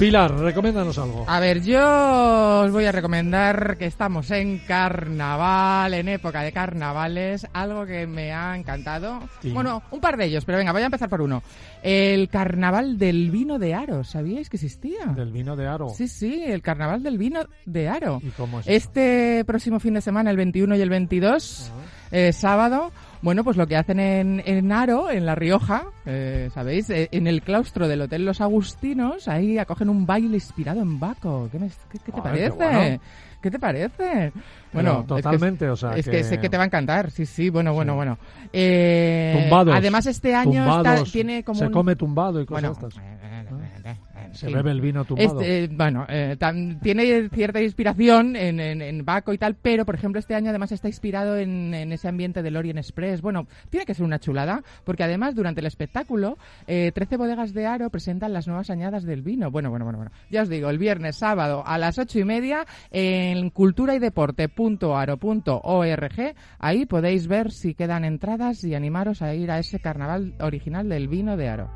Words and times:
Pilar, 0.00 0.34
recomiéndanos 0.34 0.96
algo. 0.96 1.26
A 1.28 1.38
ver, 1.40 1.62
yo 1.62 2.62
os 2.62 2.72
voy 2.72 2.86
a 2.86 2.90
recomendar 2.90 3.76
que 3.76 3.84
estamos 3.84 4.30
en 4.30 4.60
carnaval, 4.60 5.92
en 5.92 6.08
época 6.08 6.40
de 6.40 6.52
carnavales, 6.52 7.46
algo 7.52 7.84
que 7.84 8.06
me 8.06 8.32
ha 8.32 8.56
encantado. 8.56 9.20
Sí. 9.42 9.50
Bueno, 9.50 9.82
un 9.90 10.00
par 10.00 10.16
de 10.16 10.24
ellos, 10.24 10.46
pero 10.46 10.56
venga, 10.56 10.72
voy 10.72 10.80
a 10.80 10.86
empezar 10.86 11.10
por 11.10 11.20
uno. 11.20 11.42
El 11.82 12.30
carnaval 12.30 12.96
del 12.96 13.30
vino 13.30 13.58
de 13.58 13.74
Aro, 13.74 14.02
¿sabíais 14.02 14.48
que 14.48 14.56
existía? 14.56 15.04
Del 15.14 15.32
vino 15.32 15.54
de 15.54 15.66
Aro. 15.66 15.90
Sí, 15.90 16.08
sí, 16.08 16.44
el 16.46 16.62
carnaval 16.62 17.02
del 17.02 17.18
vino 17.18 17.40
de 17.66 17.90
Aro. 17.90 18.22
¿Y 18.22 18.30
cómo 18.30 18.60
es? 18.60 18.68
Este 18.68 19.44
próximo 19.44 19.80
fin 19.80 19.92
de 19.92 20.00
semana, 20.00 20.30
el 20.30 20.38
21 20.38 20.76
y 20.76 20.80
el 20.80 20.88
22, 20.88 21.70
eh, 22.10 22.32
sábado, 22.32 22.90
bueno, 23.22 23.44
pues 23.44 23.56
lo 23.56 23.66
que 23.66 23.76
hacen 23.76 24.00
en, 24.00 24.42
en 24.46 24.72
Aro, 24.72 25.10
en 25.10 25.26
La 25.26 25.34
Rioja, 25.34 25.84
eh, 26.06 26.48
¿sabéis? 26.54 26.88
Eh, 26.90 27.08
en 27.12 27.26
el 27.26 27.42
claustro 27.42 27.86
del 27.88 28.00
Hotel 28.02 28.24
Los 28.24 28.40
Agustinos, 28.40 29.28
ahí 29.28 29.58
acogen 29.58 29.88
un 29.90 30.06
baile 30.06 30.34
inspirado 30.36 30.80
en 30.80 30.98
Baco. 30.98 31.48
¿Qué, 31.52 31.58
me- 31.58 31.68
qué- 31.90 31.98
qué 32.04 32.12
te 32.12 32.22
parece? 32.22 32.44
qué 32.58 32.64
bueno. 32.64 33.00
¿Qué 33.42 33.50
te 33.50 33.58
parece? 33.58 33.92
Pero 33.98 34.32
Bueno, 34.72 34.90
es 34.92 34.98
que- 35.00 35.06
totalmente, 35.22 35.68
o 35.70 35.76
sea, 35.76 35.96
es 35.96 36.04
que... 36.04 36.10
que- 36.10 36.24
sé 36.24 36.38
que 36.38 36.48
te 36.50 36.56
va 36.58 36.64
a 36.64 36.66
encantar, 36.66 37.10
sí, 37.10 37.24
sí, 37.24 37.48
bueno, 37.48 37.72
bueno, 37.72 37.94
bueno. 37.94 38.18
Eh, 38.52 39.38
Tumbados. 39.42 39.74
Además, 39.74 40.04
este 40.06 40.34
año 40.34 40.78
está- 40.78 41.02
tiene 41.04 41.42
como 41.42 41.58
Se 41.58 41.66
un... 41.66 41.72
come 41.72 41.96
tumbado 41.96 42.40
y 42.42 42.44
cosas 42.46 42.62
Bueno, 42.78 42.88
estas. 42.88 43.02
eh, 43.02 43.96
Se 44.32 44.48
sí. 44.48 44.54
bebe 44.54 44.70
el 44.70 44.80
vino 44.80 45.04
tumbado. 45.04 45.40
Este, 45.40 45.64
eh, 45.64 45.68
bueno, 45.72 46.04
eh, 46.08 46.36
tan- 46.38 46.80
tiene 46.80 47.28
cierta 47.30 47.60
inspiración 47.62 48.36
en, 48.36 48.60
en, 48.60 48.82
en 48.82 49.04
Baco 49.04 49.32
y 49.32 49.38
tal, 49.38 49.54
pero 49.54 49.84
por 49.84 49.94
ejemplo 49.94 50.18
este 50.18 50.34
año 50.34 50.50
además 50.50 50.72
está 50.72 50.88
inspirado 50.88 51.36
en, 51.36 51.74
en 51.74 51.92
ese 51.92 52.08
ambiente 52.08 52.42
del 52.42 52.56
Orient 52.56 52.78
Express. 52.78 53.20
Bueno, 53.22 53.46
tiene 53.70 53.86
que 53.86 53.94
ser 53.94 54.04
una 54.04 54.18
chulada, 54.18 54.62
porque 54.84 55.04
además 55.04 55.34
durante 55.34 55.60
el 55.60 55.66
espectáculo 55.66 56.38
eh, 56.66 56.92
13 56.94 57.16
bodegas 57.16 57.52
de 57.54 57.66
Aro 57.66 57.90
presentan 57.90 58.32
las 58.32 58.46
nuevas 58.46 58.70
añadas 58.70 59.04
del 59.04 59.22
vino. 59.22 59.50
Bueno, 59.50 59.70
bueno, 59.70 59.84
bueno, 59.84 59.98
bueno. 59.98 60.12
Ya 60.30 60.42
os 60.42 60.48
digo, 60.48 60.70
el 60.70 60.78
viernes, 60.78 61.16
sábado 61.16 61.62
a 61.66 61.78
las 61.78 61.98
ocho 61.98 62.18
y 62.18 62.24
media 62.24 62.64
en 62.90 63.50
cultura 63.50 63.94
y 63.94 63.98
deporte.aro.org, 63.98 66.34
ahí 66.58 66.86
podéis 66.86 67.26
ver 67.26 67.50
si 67.52 67.74
quedan 67.74 68.04
entradas 68.04 68.64
y 68.64 68.74
animaros 68.74 69.22
a 69.22 69.34
ir 69.34 69.50
a 69.50 69.58
ese 69.58 69.80
carnaval 69.80 70.34
original 70.40 70.88
del 70.88 71.08
vino 71.08 71.36
de 71.36 71.48
Aro. 71.48 71.70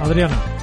Adriana. 0.00 0.55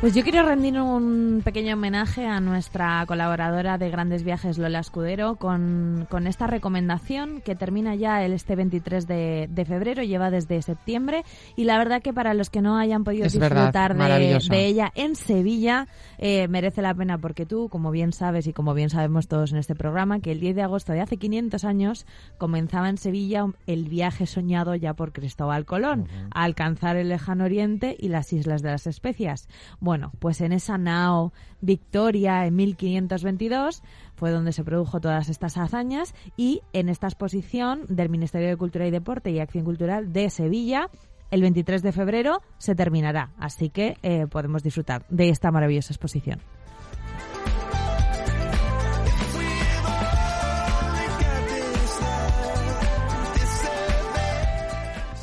Pues 0.00 0.14
yo 0.14 0.22
quiero 0.22 0.42
rendir 0.42 0.80
un 0.80 1.42
pequeño 1.44 1.74
homenaje 1.74 2.24
a 2.24 2.40
nuestra 2.40 3.04
colaboradora 3.04 3.76
de 3.76 3.90
Grandes 3.90 4.24
Viajes, 4.24 4.56
Lola 4.56 4.78
Escudero, 4.78 5.36
con, 5.36 6.06
con 6.08 6.26
esta 6.26 6.46
recomendación 6.46 7.42
que 7.42 7.54
termina 7.54 7.94
ya 7.94 8.24
el 8.24 8.32
este 8.32 8.56
23 8.56 9.06
de, 9.06 9.46
de 9.50 9.64
febrero, 9.66 10.02
lleva 10.02 10.30
desde 10.30 10.62
septiembre. 10.62 11.22
Y 11.54 11.64
la 11.64 11.76
verdad 11.76 12.00
que 12.00 12.14
para 12.14 12.32
los 12.32 12.48
que 12.48 12.62
no 12.62 12.78
hayan 12.78 13.04
podido 13.04 13.26
Es 13.26 13.38
verdad, 13.38 13.66
disfrutar 13.66 13.94
de, 13.94 14.66
ella 14.66 14.90
en 14.94 15.16
Sevilla, 15.16 15.86
eh, 16.16 16.48
merece 16.48 16.80
la 16.80 16.94
pena 16.94 17.18
porque 17.18 17.44
tú, 17.44 17.68
como 17.68 17.90
bien 17.90 18.14
sabes 18.14 18.46
y 18.46 18.54
como 18.54 18.72
bien 18.72 18.88
sabemos 18.88 19.28
todos 19.28 19.52
en 19.52 19.58
este 19.58 19.74
programa, 19.74 20.20
que 20.20 20.32
el 20.32 20.40
10 20.40 20.56
de 20.56 20.62
agosto 20.62 20.94
de 20.94 21.02
hace 21.02 21.18
500 21.18 21.62
años 21.64 22.06
comenzaba 22.38 22.88
en 22.88 22.96
Sevilla 22.96 23.44
el 23.66 23.84
viaje 23.84 24.24
soñado 24.24 24.74
ya 24.76 24.94
por 24.94 25.12
Cristóbal 25.12 25.66
Colón, 25.66 26.08
a 26.32 26.44
alcanzar 26.44 26.96
el 26.96 27.10
lejano 27.10 27.44
oriente 27.44 27.96
y 27.98 28.08
las 28.08 28.32
Islas 28.32 28.62
de 28.62 28.70
las 28.70 28.86
Especias. 28.86 29.46
Bueno, 29.78 29.89
pues 30.18 30.40
en 30.40 30.52
esa 30.52 30.78
nao 30.78 31.32
Victoria 31.60 32.46
en 32.46 32.54
1522 32.56 33.82
fue 34.14 34.30
donde 34.30 34.52
se 34.52 34.64
produjo 34.64 35.00
todas 35.00 35.28
estas 35.28 35.56
hazañas 35.56 36.14
y 36.36 36.62
en 36.72 36.88
esta 36.88 37.06
exposición 37.08 37.84
del 37.88 38.08
Ministerio 38.08 38.48
de 38.48 38.56
Cultura 38.56 38.86
y 38.86 38.90
Deporte 38.90 39.30
y 39.30 39.40
Acción 39.40 39.64
Cultural 39.64 40.12
de 40.12 40.30
Sevilla 40.30 40.88
el 41.30 41.42
23 41.42 41.82
de 41.82 41.92
febrero 41.92 42.42
se 42.58 42.74
terminará, 42.74 43.30
así 43.38 43.70
que 43.70 43.96
eh, 44.02 44.26
podemos 44.26 44.62
disfrutar 44.62 45.06
de 45.08 45.28
esta 45.28 45.50
maravillosa 45.50 45.92
exposición. 45.92 46.40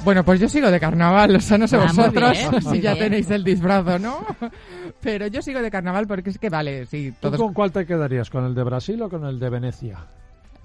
Bueno, 0.07 0.23
pues 0.23 0.39
yo 0.39 0.47
sigo 0.47 0.71
de 0.71 0.79
carnaval, 0.79 1.35
o 1.35 1.39
sea, 1.41 1.57
no 1.57 1.67
sé 1.67 1.75
Ah, 1.75 1.81
vosotros 1.81 2.31
bien, 2.31 2.61
si 2.61 2.79
ya 2.79 2.93
bien. 2.93 3.07
tenéis 3.07 3.29
el 3.29 3.43
disfraz 3.43 3.85
o 3.85 3.99
no, 3.99 4.19
pero 5.01 5.27
yo 5.27 5.41
sigo 5.41 5.61
de 5.61 5.69
carnaval 5.69 6.07
porque 6.07 6.29
es 6.29 6.37
que 6.37 6.49
vale, 6.49 6.85
sí, 6.85 7.11
¿Tú 7.11 7.27
todos... 7.27 7.35
con 7.41 7.53
cuál 7.53 7.73
te 7.73 7.85
quedarías? 7.85 8.29
¿Con 8.29 8.45
el 8.45 8.55
de 8.55 8.63
Brasil 8.63 9.01
o 9.01 9.09
con 9.09 9.25
el 9.25 9.37
de 9.37 9.49
Venecia? 9.49 9.97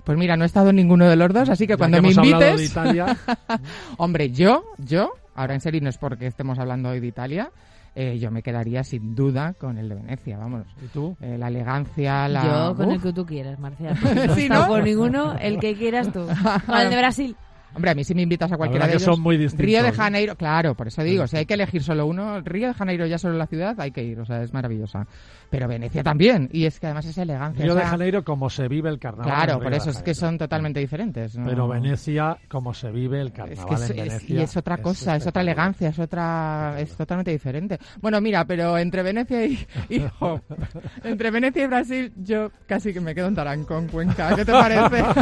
Pues 0.05 0.17
mira, 0.17 0.37
no 0.37 0.45
he 0.45 0.47
estado 0.47 0.71
en 0.71 0.77
ninguno 0.77 1.09
de 1.09 1.17
los 1.17 1.33
dos, 1.33 1.49
así 1.49 1.67
que 1.67 1.73
Ya 1.73 1.77
cuando 1.77 1.97
que 1.97 2.03
me 2.03 2.13
invites... 2.13 2.57
de 2.57 2.65
Italia, 2.67 3.17
Hombre, 3.99 4.31
yo, 4.31 4.63
yo, 4.79 5.11
ahora 5.35 5.55
en 5.55 5.61
serio 5.61 5.81
no 5.83 5.89
es 5.89 5.99
porque 5.99 6.29
estemos 6.29 6.61
hablando 6.61 6.91
hoy 6.91 7.01
de 7.01 7.09
Italia, 7.09 7.51
eh, 7.97 8.21
yo 8.21 8.31
me 8.31 8.45
quedaría 8.45 8.85
sin 8.85 9.17
duda 9.17 9.55
con 9.55 9.77
el 9.77 9.89
de 9.89 9.97
Venecia, 9.97 10.39
vamos. 10.39 10.69
¿y 10.85 10.87
tú? 10.87 11.17
Eh, 11.21 11.37
la 11.37 11.49
elegancia, 11.49 12.29
la... 12.29 12.45
Yo 12.45 12.77
con 12.77 12.93
el 12.93 12.99
Uf. 12.99 13.03
que 13.03 13.13
tú 13.13 13.27
quieras, 13.27 13.59
Marcial. 13.59 13.99
No 14.29 14.35
Sí, 14.37 14.49
¿no? 14.49 14.69
con 14.69 14.85
ninguno, 14.85 15.37
el 15.41 15.59
que 15.59 15.75
quieras 15.75 16.13
tú. 16.13 16.29
Con 16.65 16.79
el 16.79 16.91
de 16.91 16.97
Brasil. 16.97 17.37
Hombre, 17.75 17.91
a 17.91 17.94
mí 17.94 18.05
si 18.05 18.15
me 18.15 18.22
invitas 18.22 18.50
a 18.53 18.56
cualquiera 18.56 18.87
de 18.87 18.93
que 18.93 18.97
ellos... 18.99 19.15
son 19.15 19.21
muy 19.22 19.37
distintos, 19.37 19.65
Río 19.66 19.83
de 19.83 19.88
¿eh? 19.88 19.93
Janeiro, 19.93 20.37
claro, 20.37 20.75
por 20.75 20.88
eso 20.88 21.03
digo, 21.03 21.27
si 21.27 21.37
hay 21.38 21.47
que 21.47 21.55
elegir 21.55 21.83
solo 21.83 22.06
uno, 22.06 22.41
Río 22.41 22.69
de 22.69 22.75
Janeiro 22.75 23.06
ya 23.06 23.19
solo 23.19 23.37
la 23.38 23.47
ciudad, 23.47 23.78
hay 23.81 23.91
que 23.91 24.03
ir, 24.05 24.21
o 24.21 24.25
sea, 24.27 24.43
es 24.43 24.53
maravillosa. 24.53 25.06
Pero 25.50 25.69
Venecia 25.69 26.03
también, 26.03 26.49
y 26.53 26.65
es 26.65 26.78
que 26.81 26.87
además 26.87 27.05
es 27.06 27.16
elegancia. 27.19 27.62
Río 27.65 27.75
o 27.75 27.77
de 27.77 27.84
Janeiro, 27.84 28.25
como 28.25 28.49
se 28.50 28.69
vive 28.69 28.88
el 28.88 28.99
carnaval. 28.99 29.25
Claro, 29.32 29.53
en 29.55 29.61
por 29.62 29.75
eso 29.75 29.91
es 29.91 30.03
que 30.03 30.15
son 30.15 30.38
totalmente 30.38 30.81
diferentes. 30.81 31.37
¿no? 31.37 31.44
Pero 31.47 31.69
Venecia, 31.69 32.37
como 32.49 32.72
se 32.75 32.91
vive 32.91 33.21
el 33.21 33.28
Es 33.28 33.32
carnaval 33.34 33.66
que 33.69 33.75
es, 33.75 33.91
en 33.91 33.99
es- 33.99 34.06
Venecia. 34.09 34.37
y 34.37 34.43
es 34.43 34.56
otra 34.56 34.77
cosa, 34.78 35.16
es 35.16 35.27
otra 35.27 35.43
espectacular. 35.43 35.43
elegancia, 35.44 35.88
es 35.88 35.99
otra, 35.99 36.75
es 36.78 36.97
totalmente 36.97 37.31
diferente. 37.31 37.78
Bueno, 38.00 38.21
mira, 38.21 38.44
pero 38.44 38.78
entre 38.78 39.03
Venecia 39.03 39.44
y, 39.47 39.59
y- 39.88 40.03
jo, 40.19 40.41
entre 41.05 41.31
Venecia 41.31 41.65
y 41.65 41.66
Brasil, 41.66 42.12
yo 42.16 42.50
casi 42.66 42.93
que 42.93 43.00
me 43.00 43.15
quedo 43.15 43.28
en 43.28 43.34
Tarancón, 43.34 43.88
Cuenca. 43.88 44.34
¿Qué 44.34 44.44
te 44.44 44.53
parece? 44.53 45.03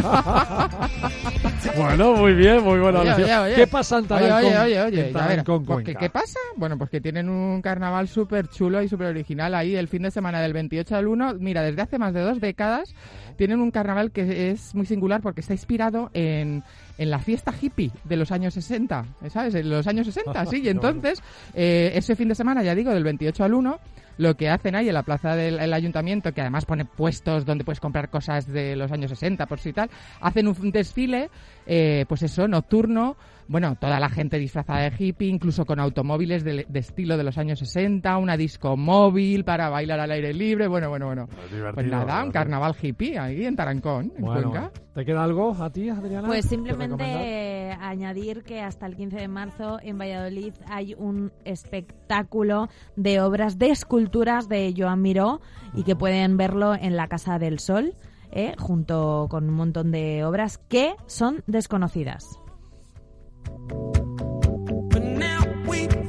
Bueno, 1.77 2.15
muy 2.15 2.33
bien, 2.33 2.40
muy 2.61 2.79
buena 2.79 3.01
Oye, 3.01 3.13
oye, 3.13 3.37
oye. 3.37 3.55
¿Qué 3.55 3.67
pasa 3.67 3.99
en 3.99 4.05
Tarancón? 4.05 4.45
oye, 4.45 4.59
oye, 4.59 4.81
oye, 4.81 5.07
en 5.07 5.13
Tarancón, 5.13 5.65
pues, 5.65 5.85
¿qué, 5.85 5.95
qué 5.95 6.09
pasa? 6.09 6.39
Bueno, 6.55 6.77
pues 6.77 6.89
que 6.89 7.01
tienen 7.01 7.29
un 7.29 7.61
carnaval 7.61 8.07
súper 8.07 8.47
chulo 8.47 8.81
y 8.81 8.87
súper 8.87 9.07
original 9.07 9.53
ahí 9.55 9.75
el 9.75 9.87
fin 9.87 10.03
de 10.03 10.11
semana 10.11 10.41
del 10.41 10.53
28 10.53 10.95
al 10.95 11.07
1. 11.07 11.35
Mira, 11.39 11.61
desde 11.61 11.81
hace 11.81 11.97
más 11.97 12.13
de 12.13 12.21
dos 12.21 12.39
décadas 12.39 12.93
tienen 13.37 13.59
un 13.59 13.71
carnaval 13.71 14.11
que 14.11 14.51
es 14.51 14.75
muy 14.75 14.85
singular 14.85 15.21
porque 15.21 15.41
está 15.41 15.53
inspirado 15.53 16.11
en, 16.13 16.63
en 16.97 17.09
la 17.09 17.19
fiesta 17.19 17.53
hippie 17.59 17.91
de 18.03 18.15
los 18.15 18.31
años 18.31 18.53
60, 18.53 19.05
¿sabes? 19.29 19.55
En 19.55 19.69
los 19.69 19.87
años 19.87 20.05
60, 20.05 20.45
sí. 20.47 20.61
Y 20.63 20.69
entonces, 20.69 21.21
eh, 21.55 21.91
ese 21.95 22.15
fin 22.15 22.27
de 22.27 22.35
semana, 22.35 22.61
ya 22.63 22.75
digo, 22.75 22.91
del 22.91 23.03
28 23.03 23.43
al 23.43 23.53
1, 23.55 23.79
lo 24.17 24.35
que 24.35 24.49
hacen 24.49 24.75
ahí 24.75 24.87
en 24.87 24.93
la 24.93 25.03
plaza 25.03 25.35
del 25.35 25.59
el 25.59 25.73
ayuntamiento, 25.73 26.31
que 26.33 26.41
además 26.41 26.65
pone 26.65 26.85
puestos 26.85 27.45
donde 27.45 27.63
puedes 27.63 27.79
comprar 27.79 28.09
cosas 28.09 28.47
de 28.47 28.75
los 28.75 28.91
años 28.91 29.09
60, 29.11 29.45
por 29.45 29.59
si 29.59 29.73
tal, 29.73 29.89
hacen 30.19 30.47
un 30.47 30.71
desfile, 30.71 31.29
eh, 31.65 32.05
pues 32.07 32.23
eso, 32.23 32.47
nocturno, 32.47 33.17
bueno, 33.47 33.75
toda 33.75 33.99
la 33.99 34.09
gente 34.09 34.37
disfrazada 34.37 34.89
de 34.89 34.93
hippie, 34.97 35.27
incluso 35.27 35.65
con 35.65 35.79
automóviles 35.79 36.43
de, 36.43 36.65
de 36.67 36.79
estilo 36.79 37.17
de 37.17 37.23
los 37.23 37.37
años 37.37 37.59
60, 37.59 38.17
una 38.17 38.37
disco 38.37 38.77
móvil 38.77 39.43
para 39.43 39.69
bailar 39.69 39.99
al 39.99 40.11
aire 40.11 40.33
libre, 40.33 40.67
bueno, 40.67 40.89
bueno, 40.89 41.07
bueno. 41.07 41.27
Pues 41.27 41.73
Pues 41.73 41.87
nada, 41.87 42.23
un 42.23 42.31
carnaval 42.31 42.75
hippie 42.81 43.19
ahí 43.19 43.45
en 43.45 43.55
Tarancón, 43.55 44.13
en 44.15 44.21
Bueno, 44.23 44.51
Cuenca. 44.51 44.71
¿Te 44.93 45.05
queda 45.05 45.23
algo 45.23 45.55
a 45.59 45.69
ti, 45.69 45.89
Adriana? 45.89 46.27
Pues 46.27 46.45
simplemente 46.45 47.71
añadir 47.79 48.43
que 48.43 48.61
hasta 48.61 48.85
el 48.85 48.95
15 48.95 49.17
de 49.17 49.27
marzo 49.27 49.79
en 49.81 49.97
Valladolid 49.97 50.53
hay 50.67 50.93
un 50.93 51.31
espectáculo 51.45 52.69
de 52.95 53.21
obras 53.21 53.57
de 53.57 53.69
esculturas 53.69 54.47
de 54.47 54.73
Joan 54.75 55.01
Miró 55.01 55.41
y 55.73 55.83
que 55.83 55.95
pueden 55.95 56.37
verlo 56.37 56.73
en 56.73 56.95
la 56.95 57.07
Casa 57.07 57.39
del 57.39 57.59
Sol, 57.59 57.93
eh, 58.31 58.55
junto 58.57 59.27
con 59.29 59.49
un 59.49 59.55
montón 59.55 59.91
de 59.91 60.23
obras 60.23 60.57
que 60.57 60.95
son 61.05 61.43
desconocidas. 61.47 62.39